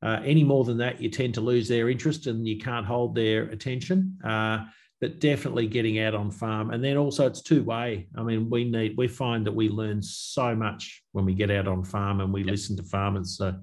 uh, 0.01 0.19
any 0.23 0.43
more 0.43 0.63
than 0.63 0.77
that, 0.77 1.01
you 1.01 1.09
tend 1.09 1.33
to 1.35 1.41
lose 1.41 1.67
their 1.67 1.89
interest 1.89 2.27
and 2.27 2.47
you 2.47 2.57
can't 2.57 2.85
hold 2.85 3.15
their 3.15 3.43
attention. 3.43 4.17
Uh, 4.23 4.65
but 5.01 5.19
definitely 5.19 5.67
getting 5.67 5.99
out 5.99 6.15
on 6.15 6.31
farm, 6.31 6.71
and 6.71 6.81
then 6.81 6.95
also 6.95 7.27
it's 7.27 7.41
two 7.41 7.61
way. 7.61 8.07
I 8.17 8.23
mean, 8.23 8.49
we 8.49 8.63
need 8.63 8.95
we 8.95 9.09
find 9.09 9.45
that 9.45 9.51
we 9.51 9.67
learn 9.67 10.01
so 10.01 10.55
much 10.55 11.03
when 11.11 11.25
we 11.25 11.33
get 11.33 11.51
out 11.51 11.67
on 11.67 11.83
farm 11.83 12.21
and 12.21 12.31
we 12.31 12.39
yep. 12.39 12.51
listen 12.51 12.77
to 12.77 12.83
farmers. 12.83 13.35
So, 13.35 13.47
yeah, 13.47 13.57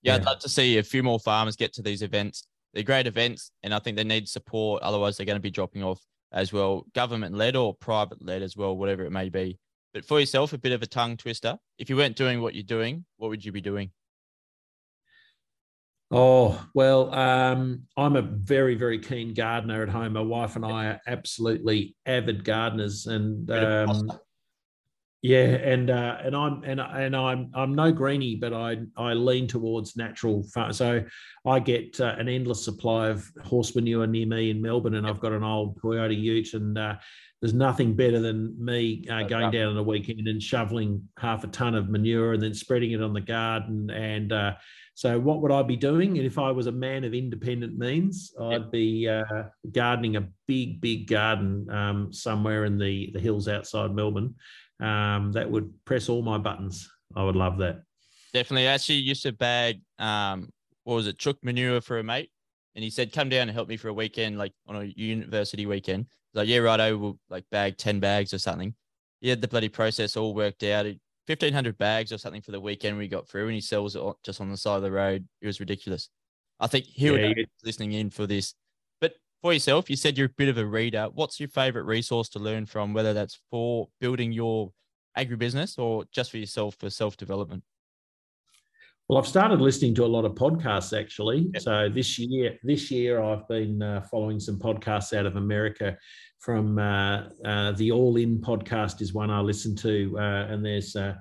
yeah, 0.00 0.14
I'd 0.14 0.24
love 0.24 0.38
to 0.38 0.48
see 0.48 0.78
a 0.78 0.82
few 0.82 1.02
more 1.02 1.20
farmers 1.20 1.56
get 1.56 1.74
to 1.74 1.82
these 1.82 2.00
events. 2.00 2.46
They're 2.72 2.82
great 2.82 3.06
events, 3.06 3.50
and 3.62 3.74
I 3.74 3.80
think 3.80 3.98
they 3.98 4.04
need 4.04 4.30
support. 4.30 4.82
Otherwise, 4.82 5.18
they're 5.18 5.26
going 5.26 5.36
to 5.36 5.42
be 5.42 5.50
dropping 5.50 5.84
off 5.84 6.00
as 6.32 6.52
well, 6.52 6.86
government 6.94 7.34
led 7.34 7.56
or 7.56 7.74
private 7.74 8.24
led 8.24 8.42
as 8.42 8.56
well, 8.56 8.76
whatever 8.76 9.04
it 9.04 9.10
may 9.10 9.28
be. 9.28 9.58
But 9.92 10.04
for 10.04 10.20
yourself, 10.20 10.52
a 10.52 10.58
bit 10.58 10.72
of 10.72 10.82
a 10.82 10.86
tongue 10.86 11.16
twister. 11.16 11.58
If 11.78 11.90
you 11.90 11.96
weren't 11.96 12.16
doing 12.16 12.40
what 12.40 12.54
you're 12.54 12.62
doing, 12.62 13.04
what 13.16 13.28
would 13.28 13.44
you 13.44 13.52
be 13.52 13.60
doing? 13.60 13.90
Oh, 16.12 16.64
well, 16.74 17.14
um, 17.14 17.82
I'm 17.96 18.16
a 18.16 18.22
very, 18.22 18.74
very 18.74 18.98
keen 18.98 19.32
gardener 19.32 19.82
at 19.82 19.88
home. 19.88 20.14
My 20.14 20.20
wife 20.20 20.56
and 20.56 20.64
I 20.64 20.86
are 20.86 21.00
absolutely 21.06 21.94
avid 22.04 22.44
gardeners. 22.44 23.06
And 23.06 23.48
um, 23.50 24.10
yeah, 25.22 25.44
and 25.44 25.90
uh, 25.90 26.16
and 26.22 26.34
I'm 26.34 26.62
and 26.64 26.80
and 26.80 27.14
I'm 27.14 27.50
I'm 27.54 27.74
no 27.74 27.92
greenie, 27.92 28.36
but 28.36 28.54
I 28.54 28.78
I 28.96 29.12
lean 29.12 29.46
towards 29.46 29.96
natural. 29.96 30.42
Farm. 30.44 30.72
So 30.72 31.04
I 31.46 31.58
get 31.58 32.00
uh, 32.00 32.14
an 32.18 32.28
endless 32.28 32.64
supply 32.64 33.08
of 33.08 33.30
horse 33.44 33.74
manure 33.74 34.06
near 34.06 34.26
me 34.26 34.50
in 34.50 34.62
Melbourne, 34.62 34.94
and 34.94 35.06
I've 35.06 35.20
got 35.20 35.32
an 35.32 35.44
old 35.44 35.78
Toyota 35.80 36.18
Ute, 36.18 36.54
and 36.54 36.78
uh, 36.78 36.94
there's 37.40 37.52
nothing 37.52 37.94
better 37.94 38.18
than 38.18 38.54
me 38.62 39.04
uh, 39.10 39.22
going 39.22 39.50
down 39.50 39.68
on 39.68 39.76
a 39.76 39.82
weekend 39.82 40.28
and 40.28 40.42
shoveling 40.42 41.06
half 41.18 41.44
a 41.44 41.48
ton 41.48 41.74
of 41.74 41.88
manure 41.88 42.34
and 42.34 42.42
then 42.42 42.52
spreading 42.54 42.92
it 42.92 43.02
on 43.02 43.14
the 43.14 43.20
garden. 43.20 43.90
And 43.90 44.32
uh, 44.32 44.54
so, 44.94 45.18
what 45.18 45.40
would 45.40 45.52
I 45.52 45.62
be 45.62 45.76
doing? 45.76 46.18
And 46.18 46.26
if 46.26 46.38
I 46.38 46.50
was 46.50 46.66
a 46.66 46.72
man 46.72 47.04
of 47.04 47.14
independent 47.14 47.78
means, 47.78 48.34
I'd 48.40 48.70
be 48.70 49.08
uh, 49.08 49.24
gardening 49.72 50.16
a 50.16 50.28
big, 50.46 50.80
big 50.80 51.08
garden 51.08 51.68
um, 51.70 52.12
somewhere 52.12 52.66
in 52.66 52.78
the, 52.78 53.10
the 53.12 53.20
hills 53.20 53.48
outside 53.48 53.94
Melbourne. 53.94 54.34
Um, 54.80 55.32
that 55.32 55.50
would 55.50 55.72
press 55.84 56.08
all 56.08 56.22
my 56.22 56.38
buttons. 56.38 56.90
I 57.14 57.22
would 57.22 57.36
love 57.36 57.58
that. 57.58 57.82
Definitely. 58.32 58.68
I 58.68 58.72
actually 58.72 58.96
used 58.96 59.22
to 59.24 59.32
bag, 59.32 59.80
um, 59.98 60.48
what 60.84 60.94
was 60.94 61.06
it, 61.06 61.18
chook 61.18 61.38
manure 61.42 61.80
for 61.80 61.98
a 61.98 62.02
mate. 62.02 62.30
And 62.74 62.84
he 62.84 62.90
said, 62.90 63.12
come 63.12 63.28
down 63.28 63.42
and 63.42 63.50
help 63.50 63.68
me 63.68 63.76
for 63.76 63.88
a 63.88 63.92
weekend, 63.92 64.38
like 64.38 64.52
on 64.66 64.76
a 64.76 64.84
university 64.84 65.66
weekend 65.66 66.06
like, 66.34 66.48
yeah, 66.48 66.58
right, 66.58 66.80
I 66.80 66.92
will 66.92 67.18
like 67.28 67.44
bag 67.50 67.76
10 67.76 68.00
bags 68.00 68.32
or 68.32 68.38
something. 68.38 68.74
He 69.20 69.28
had 69.28 69.40
the 69.40 69.48
bloody 69.48 69.68
process 69.68 70.16
all 70.16 70.34
worked 70.34 70.62
out. 70.62 70.86
1500 71.26 71.78
bags 71.78 72.12
or 72.12 72.18
something 72.18 72.42
for 72.42 72.50
the 72.50 72.60
weekend 72.60 72.98
we 72.98 73.06
got 73.06 73.28
through 73.28 73.46
and 73.46 73.54
he 73.54 73.60
sells 73.60 73.94
it 73.94 74.02
just 74.24 74.40
on 74.40 74.50
the 74.50 74.56
side 74.56 74.76
of 74.76 74.82
the 74.82 74.90
road. 74.90 75.26
It 75.40 75.46
was 75.46 75.60
ridiculous. 75.60 76.08
I 76.58 76.66
think 76.66 76.86
he 76.86 77.06
yeah, 77.06 77.12
would 77.12 77.34
be 77.34 77.46
listening 77.64 77.92
in 77.92 78.10
for 78.10 78.26
this. 78.26 78.54
For 79.42 79.54
yourself, 79.54 79.88
you 79.88 79.96
said 79.96 80.18
you're 80.18 80.26
a 80.26 80.36
bit 80.36 80.48
of 80.48 80.58
a 80.58 80.66
reader. 80.66 81.08
What's 81.14 81.40
your 81.40 81.48
favorite 81.48 81.84
resource 81.84 82.28
to 82.30 82.38
learn 82.38 82.66
from, 82.66 82.92
whether 82.92 83.14
that's 83.14 83.40
for 83.50 83.88
building 83.98 84.32
your 84.32 84.72
agribusiness 85.16 85.78
or 85.78 86.04
just 86.12 86.30
for 86.30 86.36
yourself 86.36 86.76
for 86.78 86.90
self 86.90 87.16
development? 87.16 87.62
Well, 89.08 89.18
I've 89.18 89.26
started 89.26 89.60
listening 89.60 89.94
to 89.96 90.04
a 90.04 90.06
lot 90.06 90.24
of 90.24 90.34
podcasts 90.34 90.96
actually. 90.96 91.50
Yep. 91.54 91.62
So 91.62 91.88
this 91.88 92.18
year, 92.18 92.58
this 92.62 92.90
year 92.90 93.22
I've 93.22 93.48
been 93.48 93.82
uh, 93.82 94.02
following 94.02 94.38
some 94.38 94.58
podcasts 94.58 95.16
out 95.16 95.26
of 95.26 95.36
America. 95.36 95.96
From 96.38 96.78
uh, 96.78 97.24
uh, 97.44 97.72
the 97.72 97.90
All 97.92 98.16
In 98.16 98.40
podcast 98.40 99.02
is 99.02 99.12
one 99.12 99.30
I 99.30 99.40
listen 99.40 99.74
to, 99.76 100.16
uh, 100.18 100.46
and 100.48 100.64
there's 100.64 100.96
uh, 100.96 101.14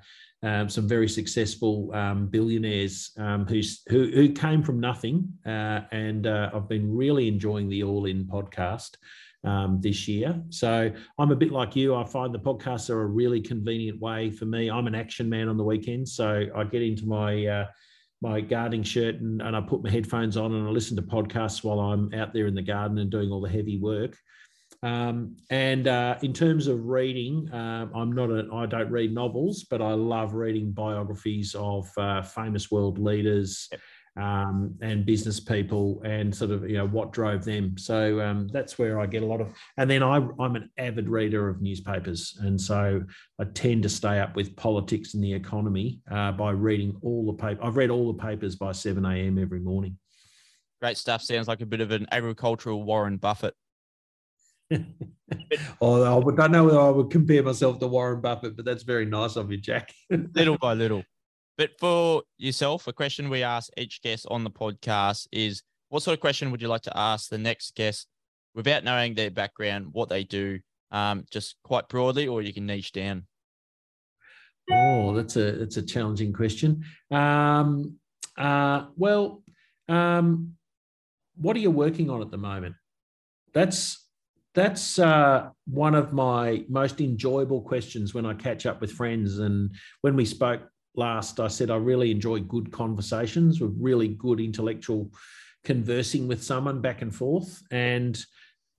um, 0.44 0.70
some 0.70 0.88
very 0.88 1.10
successful 1.10 1.94
um, 1.94 2.28
billionaires 2.28 3.12
um, 3.18 3.46
who, 3.46 3.62
who 3.90 4.32
came 4.32 4.64
from 4.64 4.80
nothing, 4.80 5.28
uh, 5.46 5.82
and 5.92 6.28
I've 6.28 6.70
been 6.70 6.96
really 6.96 7.28
enjoying 7.28 7.70
the 7.70 7.84
All 7.84 8.06
In 8.06 8.26
podcast 8.26 8.96
um, 9.44 9.80
this 9.82 10.08
year. 10.08 10.42
So 10.50 10.92
I'm 11.18 11.32
a 11.32 11.36
bit 11.36 11.52
like 11.52 11.76
you. 11.76 11.96
I 11.96 12.04
find 12.04 12.34
the 12.34 12.40
podcasts 12.40 12.90
are 12.90 13.02
a 13.02 13.08
really 13.08 13.42
convenient 13.42 14.00
way 14.00 14.30
for 14.30 14.46
me. 14.46 14.70
I'm 14.70 14.88
an 14.88 14.96
action 14.96 15.30
man 15.30 15.48
on 15.48 15.58
the 15.58 15.64
weekends, 15.64 16.14
so 16.14 16.46
I 16.56 16.64
get 16.64 16.82
into 16.82 17.06
my 17.06 17.46
uh, 17.46 17.66
my 18.22 18.42
gardening 18.42 18.84
shirt 18.84 19.16
and, 19.16 19.42
and 19.42 19.56
I 19.56 19.62
put 19.62 19.84
my 19.84 19.90
headphones 19.90 20.36
on 20.36 20.54
and 20.54 20.68
I 20.68 20.72
listen 20.72 20.98
to 20.98 21.02
podcasts 21.02 21.64
while 21.64 21.80
I'm 21.80 22.14
out 22.14 22.34
there 22.34 22.48
in 22.48 22.56
the 22.56 22.62
garden 22.62 22.98
and 22.98 23.10
doing 23.10 23.32
all 23.32 23.40
the 23.40 23.50
heavy 23.50 23.78
work. 23.78 24.18
Um, 24.82 25.36
and 25.50 25.88
uh, 25.88 26.18
in 26.22 26.32
terms 26.32 26.68
of 26.68 26.86
reading, 26.86 27.50
um, 27.54 27.92
I'm 27.94 28.12
not 28.14 28.30
a, 28.30 28.48
I 28.54 28.66
don't 28.66 28.90
read 28.90 29.14
novels, 29.14 29.66
but 29.66 29.82
I 29.82 29.94
love 29.94 30.34
reading 30.34 30.72
biographies 30.72 31.54
of 31.54 31.90
uh, 31.98 32.22
famous 32.22 32.72
world 32.72 32.98
leaders, 32.98 33.68
yep 33.72 33.82
um, 34.20 34.76
and 34.82 35.06
business 35.06 35.40
people 35.40 36.02
and 36.04 36.36
sort 36.36 36.52
of 36.52 36.70
you 36.70 36.78
know 36.78 36.88
what 36.88 37.12
drove 37.12 37.46
them. 37.46 37.78
So 37.78 38.20
um, 38.22 38.48
that's 38.50 38.78
where 38.78 39.00
I 39.00 39.06
get 39.06 39.24
a 39.24 39.26
lot 39.26 39.42
of. 39.42 39.54
And 39.78 39.90
then 39.90 40.04
I, 40.04 40.18
I'm 40.40 40.56
an 40.56 40.70
avid 40.78 41.10
reader 41.10 41.48
of 41.48 41.62
newspapers, 41.62 42.38
and 42.42 42.60
so 42.60 43.04
I 43.40 43.44
tend 43.46 43.84
to 43.84 43.90
stay 43.90 44.20
up 44.20 44.36
with 44.36 44.56
politics 44.56 45.14
and 45.14 45.24
the 45.24 45.34
economy 45.34 46.02
uh, 46.12 46.32
by 46.34 46.52
reading 46.52 46.98
all 47.02 47.26
the 47.26 47.34
paper. 47.34 47.64
I've 47.64 47.78
read 47.78 47.90
all 47.90 48.12
the 48.12 48.20
papers 48.20 48.56
by 48.56 48.72
seven 48.72 49.06
a.m. 49.06 49.38
every 49.38 49.60
morning. 49.60 49.98
Great 50.82 50.98
stuff. 50.98 51.22
Sounds 51.22 51.48
like 51.48 51.62
a 51.62 51.66
bit 51.66 51.82
of 51.82 51.92
an 51.92 52.08
agricultural 52.12 52.84
Warren 52.84 53.18
Buffett. 53.18 53.54
oh, 55.82 56.04
I 56.04 56.36
don't 56.36 56.52
know 56.52 56.66
whether 56.66 56.80
I 56.80 56.90
would 56.90 57.10
compare 57.10 57.44
myself 57.44 57.80
to 57.80 57.88
Warren 57.88 58.22
Buffett, 58.22 58.56
but 58.56 58.66
that's 58.66 58.84
very 58.84 59.06
nice 59.06 59.36
of 59.36 59.52
you, 59.52 59.58
Jack. 59.58 59.94
little 60.36 60.58
by 60.58 60.74
little. 60.74 61.04
But 61.58 61.72
for 61.80 62.24
yourself, 62.38 62.88
a 62.88 62.94
question 62.94 63.30
we 63.30 63.44
ask 63.44 63.70
each 63.78 64.02
guest 64.02 64.26
on 64.30 64.44
the 64.44 64.52
podcast 64.52 65.28
is 65.32 65.64
what 65.90 66.04
sort 66.04 66.14
of 66.14 66.22
question 66.22 66.52
would 66.52 66.62
you 66.62 66.68
like 66.68 66.84
to 66.84 66.98
ask 66.98 67.30
the 67.30 67.38
next 67.38 67.76
guest 67.76 68.08
without 68.56 68.84
knowing 68.84 69.14
their 69.14 69.32
background, 69.32 69.88
what 69.92 70.10
they 70.10 70.24
do, 70.24 70.60
um, 70.92 71.26
just 71.32 71.56
quite 71.64 71.90
broadly, 71.90 72.28
or 72.28 72.42
you 72.42 72.54
can 72.54 72.66
niche 72.66 72.92
down? 72.92 73.26
Oh, 74.72 75.16
that's 75.16 75.36
a 75.36 75.54
that's 75.54 75.78
a 75.78 75.82
challenging 75.82 76.32
question. 76.32 76.86
Um, 77.10 77.98
uh, 78.38 78.86
well, 78.96 79.44
um, 79.88 80.54
what 81.36 81.56
are 81.56 81.60
you 81.60 81.72
working 81.72 82.10
on 82.10 82.22
at 82.22 82.30
the 82.30 82.38
moment? 82.38 82.76
That's 83.54 84.08
that's 84.56 85.00
uh, 85.00 85.50
one 85.66 85.96
of 85.96 86.14
my 86.14 86.66
most 86.68 87.02
enjoyable 87.02 87.62
questions 87.62 88.14
when 88.14 88.26
I 88.26 88.34
catch 88.34 88.66
up 88.66 88.82
with 88.82 88.92
friends. 88.92 89.40
And 89.40 89.72
when 90.02 90.16
we 90.16 90.26
spoke 90.26 90.62
last, 90.96 91.40
I 91.40 91.48
said 91.48 91.70
I 91.70 91.78
really 91.78 92.12
enjoy 92.12 92.40
good 92.40 92.72
conversations 92.72 93.62
with 93.62 93.76
really 93.80 94.10
good 94.10 94.40
intellectual 94.40 95.12
conversing 95.64 96.28
with 96.28 96.44
someone 96.44 96.82
back 96.82 97.02
and 97.02 97.14
forth. 97.14 97.62
And 97.70 98.20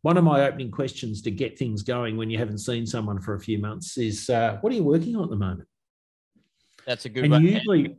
one 0.03 0.17
of 0.17 0.25
my 0.25 0.47
opening 0.47 0.71
questions 0.71 1.23
to 1.23 1.31
get 1.31 1.59
things 1.59 1.83
going 1.83 2.17
when 2.17 2.31
you 2.31 2.39
haven't 2.39 2.59
seen 2.59 2.87
someone 2.87 3.21
for 3.21 3.35
a 3.35 3.41
few 3.41 3.59
months 3.59 3.99
is, 3.99 4.31
uh, 4.31 4.59
"What 4.63 4.73
are 4.73 4.77
you 4.77 4.85
working 4.85 5.15
on 5.15 5.25
at 5.25 5.31
the 5.31 5.37
moment?" 5.37 5.69
That's 6.87 7.05
a 7.05 7.11
good 7.11 7.25
and 7.25 7.33
one. 7.33 7.45
Usually, 7.45 7.97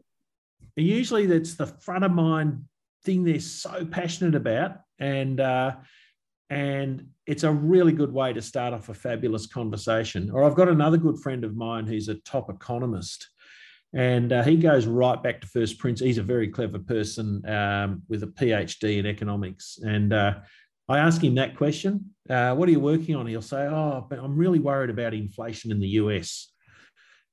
usually 0.76 1.26
that's 1.28 1.54
the 1.54 1.68
front 1.68 2.04
of 2.04 2.12
mind 2.12 2.66
thing 3.04 3.24
they're 3.24 3.40
so 3.40 3.86
passionate 3.86 4.36
about, 4.36 4.82
and 5.00 5.40
uh, 5.40 5.76
and 6.52 7.08
it's 7.26 7.44
a 7.44 7.52
really 7.52 7.94
good 7.94 8.12
way 8.12 8.34
to 8.34 8.42
start 8.42 8.74
off 8.74 8.90
a 8.90 8.94
fabulous 8.94 9.48
conversation. 9.48 10.30
Or 10.30 10.44
I've 10.44 10.56
got 10.56 10.68
another 10.68 10.98
good 10.98 11.18
friend 11.20 11.46
of 11.46 11.56
mine 11.56 11.88
who's 11.88 12.10
a 12.10 12.16
top 12.16 12.50
economist, 12.50 13.30
and 13.94 14.34
uh, 14.34 14.44
he 14.44 14.58
goes 14.58 14.86
right 14.86 15.22
back 15.24 15.40
to 15.42 15.48
first 15.48 15.80
principles. 15.80 16.08
He's 16.08 16.18
a 16.18 16.24
very 16.24 16.50
clever 16.50 16.78
person 16.78 17.44
um, 17.50 18.04
with 18.10 18.24
a 18.24 18.28
PhD 18.28 19.00
in 19.00 19.06
economics, 19.06 19.80
and 19.82 20.12
uh, 20.12 20.34
I 20.90 20.98
ask 20.98 21.24
him 21.24 21.36
that 21.36 21.56
question, 21.56 22.14
uh, 22.30 22.54
what 22.54 22.68
are 22.68 22.72
you 22.74 22.82
working 22.82 23.16
on? 23.16 23.26
He'll 23.28 23.42
say, 23.42 23.68
oh, 23.68 24.06
but 24.10 24.20
I'm 24.20 24.36
really 24.36 24.60
worried 24.60 24.90
about 24.90 25.14
inflation 25.14 25.72
in 25.72 25.80
the 25.80 25.88
US 25.88 26.52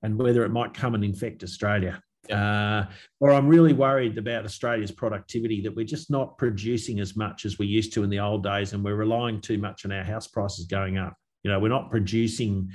and 0.02 0.16
whether 0.16 0.44
it 0.44 0.50
might 0.50 0.74
come 0.74 0.94
and 0.94 1.04
infect 1.04 1.42
Australia. 1.42 2.00
Uh, 2.30 2.86
or 3.20 3.32
I'm 3.32 3.48
really 3.48 3.72
worried 3.72 4.18
about 4.18 4.44
Australia's 4.44 4.92
productivity 4.92 5.60
that 5.62 5.74
we're 5.74 5.86
just 5.86 6.10
not 6.10 6.38
producing 6.38 7.00
as 7.00 7.16
much 7.16 7.44
as 7.44 7.58
we 7.58 7.66
used 7.66 7.92
to 7.94 8.02
in 8.02 8.10
the 8.10 8.20
old 8.20 8.42
days, 8.42 8.72
and 8.72 8.84
we're 8.84 8.94
relying 8.94 9.40
too 9.40 9.58
much 9.58 9.84
on 9.84 9.92
our 9.92 10.04
house 10.04 10.26
prices 10.26 10.66
going 10.66 10.98
up. 10.98 11.14
You 11.42 11.50
know, 11.50 11.58
we're 11.58 11.68
not 11.68 11.90
producing 11.90 12.70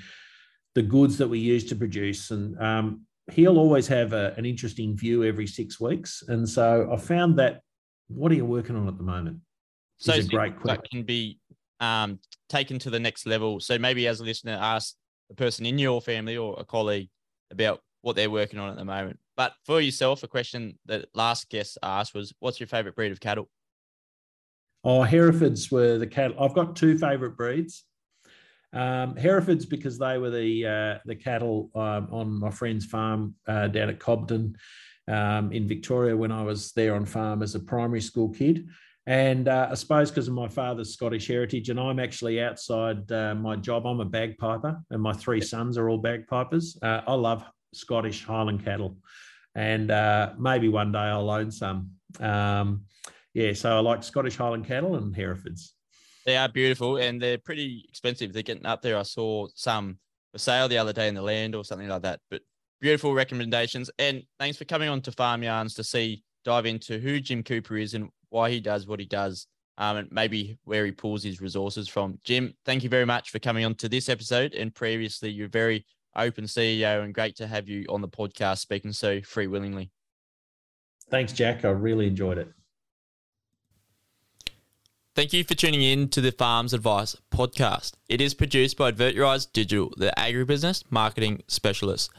the 0.75 0.81
goods 0.81 1.17
that 1.17 1.27
we 1.27 1.39
used 1.39 1.69
to 1.69 1.75
produce, 1.75 2.31
and 2.31 2.59
um, 2.59 3.01
he'll 3.31 3.57
always 3.57 3.87
have 3.87 4.13
a, 4.13 4.33
an 4.37 4.45
interesting 4.45 4.97
view 4.97 5.23
every 5.23 5.47
six 5.47 5.79
weeks. 5.79 6.23
And 6.27 6.47
so 6.47 6.89
I 6.91 6.97
found 6.97 7.39
that. 7.39 7.61
What 8.09 8.31
are 8.33 8.35
you 8.35 8.45
working 8.45 8.75
on 8.75 8.87
at 8.87 8.97
the 8.97 9.03
moment? 9.03 9.39
So 9.97 10.13
a 10.13 10.21
great 10.23 10.59
question. 10.59 10.81
That 10.83 10.89
can 10.91 11.03
be 11.03 11.39
um, 11.79 12.19
taken 12.49 12.77
to 12.79 12.89
the 12.89 12.99
next 12.99 13.25
level. 13.25 13.59
So 13.61 13.79
maybe 13.79 14.07
as 14.07 14.19
a 14.19 14.25
listener, 14.25 14.57
ask 14.61 14.95
a 15.31 15.33
person 15.33 15.65
in 15.65 15.79
your 15.79 16.01
family 16.01 16.37
or 16.37 16.59
a 16.59 16.65
colleague 16.65 17.09
about 17.49 17.79
what 18.01 18.15
they're 18.17 18.29
working 18.29 18.59
on 18.59 18.69
at 18.69 18.75
the 18.75 18.85
moment. 18.85 19.17
But 19.35 19.53
for 19.65 19.81
yourself, 19.81 20.23
a 20.23 20.27
question 20.27 20.77
that 20.85 21.05
last 21.13 21.49
guest 21.49 21.77
asked 21.81 22.13
was, 22.13 22.33
"What's 22.39 22.59
your 22.59 22.67
favorite 22.67 22.95
breed 22.95 23.11
of 23.11 23.19
cattle?" 23.19 23.49
Oh, 24.83 25.03
Herefords 25.03 25.71
were 25.71 25.97
the 25.97 26.07
cattle. 26.07 26.35
I've 26.39 26.53
got 26.53 26.75
two 26.75 26.97
favorite 26.97 27.37
breeds. 27.37 27.85
Um, 28.73 29.15
Herefords 29.15 29.65
because 29.65 29.97
they 29.97 30.17
were 30.17 30.31
the 30.31 30.65
uh, 30.65 30.99
the 31.05 31.15
cattle 31.15 31.69
um, 31.75 32.07
on 32.11 32.39
my 32.39 32.49
friend's 32.49 32.85
farm 32.85 33.35
uh, 33.47 33.67
down 33.67 33.89
at 33.89 33.99
Cobden 33.99 34.57
um, 35.07 35.51
in 35.51 35.67
Victoria 35.67 36.17
when 36.17 36.31
I 36.31 36.43
was 36.43 36.71
there 36.73 36.95
on 36.95 37.05
farm 37.05 37.43
as 37.43 37.55
a 37.55 37.59
primary 37.59 38.01
school 38.01 38.29
kid. 38.29 38.67
And 39.05 39.49
uh, 39.49 39.67
I 39.69 39.73
suppose 39.75 40.09
because 40.09 40.29
of 40.29 40.33
my 40.33 40.47
father's 40.47 40.93
Scottish 40.93 41.27
heritage, 41.27 41.69
and 41.69 41.79
I'm 41.79 41.99
actually 41.99 42.41
outside 42.41 43.11
uh, 43.11 43.35
my 43.35 43.57
job, 43.57 43.85
I'm 43.85 43.99
a 43.99 44.05
bagpiper, 44.05 44.81
and 44.89 45.01
my 45.01 45.11
three 45.11 45.41
sons 45.41 45.77
are 45.77 45.89
all 45.89 45.97
bagpipers. 45.97 46.77
Uh, 46.81 47.01
I 47.05 47.13
love 47.13 47.43
Scottish 47.75 48.25
Highland 48.25 48.63
cattle, 48.63 48.97
and 49.55 49.91
uh, 49.91 50.33
maybe 50.37 50.69
one 50.69 50.91
day 50.91 50.99
I'll 50.99 51.29
own 51.29 51.51
some. 51.51 51.91
Um, 52.19 52.85
yeah, 53.33 53.53
so 53.53 53.77
I 53.77 53.79
like 53.79 54.03
Scottish 54.03 54.35
Highland 54.35 54.67
cattle 54.67 54.95
and 54.95 55.15
Herefords. 55.15 55.73
They 56.25 56.37
are 56.37 56.47
beautiful 56.47 56.97
and 56.97 57.21
they're 57.21 57.37
pretty 57.37 57.85
expensive. 57.89 58.31
They're 58.31 58.43
getting 58.43 58.65
up 58.65 58.81
there. 58.81 58.97
I 58.97 59.03
saw 59.03 59.47
some 59.55 59.97
for 60.31 60.37
sale 60.37 60.67
the 60.67 60.77
other 60.77 60.93
day 60.93 61.07
in 61.07 61.15
the 61.15 61.21
land 61.21 61.55
or 61.55 61.65
something 61.65 61.87
like 61.87 62.03
that. 62.03 62.19
But 62.29 62.41
beautiful 62.79 63.13
recommendations. 63.13 63.89
And 63.99 64.23
thanks 64.39 64.57
for 64.57 64.65
coming 64.65 64.89
on 64.89 65.01
to 65.01 65.11
Farm 65.11 65.43
Yarns 65.43 65.73
to 65.75 65.83
see 65.83 66.23
dive 66.45 66.65
into 66.65 66.99
who 66.99 67.19
Jim 67.19 67.43
Cooper 67.43 67.77
is 67.77 67.93
and 67.93 68.09
why 68.29 68.49
he 68.49 68.59
does 68.59 68.87
what 68.87 68.99
he 68.99 69.05
does, 69.05 69.47
um, 69.77 69.97
and 69.97 70.11
maybe 70.11 70.57
where 70.63 70.85
he 70.85 70.91
pulls 70.91 71.23
his 71.23 71.41
resources 71.41 71.87
from. 71.87 72.19
Jim, 72.23 72.53
thank 72.65 72.83
you 72.83 72.89
very 72.89 73.05
much 73.05 73.29
for 73.29 73.39
coming 73.39 73.65
on 73.65 73.75
to 73.75 73.89
this 73.89 74.09
episode. 74.09 74.53
And 74.53 74.73
previously, 74.73 75.29
you're 75.29 75.49
very 75.49 75.85
open 76.15 76.45
CEO, 76.45 77.03
and 77.03 77.13
great 77.13 77.35
to 77.37 77.47
have 77.47 77.69
you 77.69 77.85
on 77.89 78.01
the 78.01 78.07
podcast 78.07 78.59
speaking 78.59 78.93
so 78.93 79.21
free 79.21 79.47
willingly. 79.47 79.91
Thanks, 81.09 81.33
Jack. 81.33 81.65
I 81.65 81.69
really 81.69 82.07
enjoyed 82.07 82.37
it. 82.37 82.51
Thank 85.15 85.31
you 85.31 85.43
for 85.43 85.53
tuning 85.53 85.83
in 85.83 86.09
to 86.09 86.21
the 86.21 86.31
Farms 86.31 86.73
Advice 86.73 87.15
podcast. 87.31 87.93
It 88.09 88.19
is 88.19 88.33
produced 88.33 88.77
by 88.77 88.91
Adverturize 88.91 89.51
Digital, 89.51 89.93
the 89.95 90.11
agribusiness 90.17 90.83
marketing 90.89 91.43
specialist. 91.47 92.09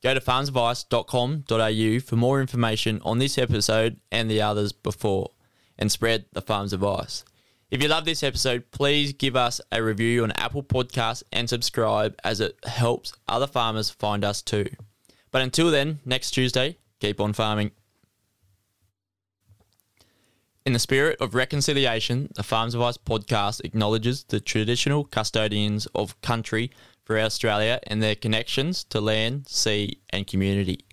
Go 0.00 0.14
to 0.14 0.20
farmsadvice.com.au 0.20 2.00
for 2.00 2.16
more 2.16 2.40
information 2.40 3.00
on 3.04 3.18
this 3.18 3.36
episode 3.36 3.98
and 4.12 4.30
the 4.30 4.42
others 4.42 4.72
before 4.72 5.32
and 5.76 5.90
spread 5.90 6.26
the 6.32 6.40
farm's 6.40 6.72
advice. 6.72 7.24
If 7.68 7.82
you 7.82 7.88
love 7.88 8.04
this 8.04 8.22
episode, 8.22 8.70
please 8.70 9.12
give 9.12 9.34
us 9.34 9.60
a 9.72 9.82
review 9.82 10.22
on 10.22 10.30
Apple 10.32 10.62
Podcasts 10.62 11.24
and 11.32 11.48
subscribe 11.48 12.16
as 12.22 12.38
it 12.38 12.56
helps 12.64 13.12
other 13.26 13.48
farmers 13.48 13.90
find 13.90 14.24
us 14.24 14.40
too. 14.40 14.66
But 15.32 15.42
until 15.42 15.72
then, 15.72 15.98
next 16.04 16.30
Tuesday, 16.30 16.76
keep 17.00 17.20
on 17.20 17.32
farming. 17.32 17.72
In 20.64 20.74
the 20.74 20.78
spirit 20.78 21.20
of 21.20 21.34
reconciliation, 21.34 22.30
the 22.36 22.44
Farms 22.44 22.74
Advice 22.74 22.98
podcast 22.98 23.64
acknowledges 23.64 24.22
the 24.22 24.38
traditional 24.38 25.02
custodians 25.02 25.86
of 25.86 26.20
country 26.22 26.70
for 27.02 27.18
Australia 27.18 27.80
and 27.88 28.00
their 28.00 28.14
connections 28.14 28.84
to 28.84 29.00
land, 29.00 29.48
sea, 29.48 30.00
and 30.10 30.24
community. 30.28 30.85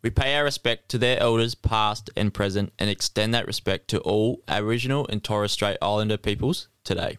We 0.00 0.10
pay 0.10 0.36
our 0.36 0.44
respect 0.44 0.88
to 0.90 0.98
their 0.98 1.18
elders, 1.18 1.56
past 1.56 2.08
and 2.16 2.32
present, 2.32 2.72
and 2.78 2.88
extend 2.88 3.34
that 3.34 3.46
respect 3.46 3.88
to 3.88 4.00
all 4.00 4.42
Aboriginal 4.46 5.06
and 5.08 5.22
Torres 5.24 5.52
Strait 5.52 5.76
Islander 5.82 6.16
peoples 6.16 6.68
today. 6.84 7.18